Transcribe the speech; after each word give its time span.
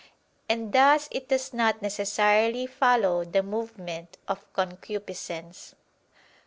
And 0.49 0.73
thus 0.73 1.07
it 1.11 1.27
does 1.29 1.53
not 1.53 1.83
necessarily 1.83 2.65
follow 2.65 3.23
the 3.23 3.43
movement 3.43 4.17
of 4.27 4.51
concupiscence. 4.51 5.75